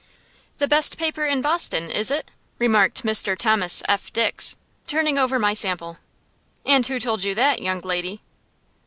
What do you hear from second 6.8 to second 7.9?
who told you that, young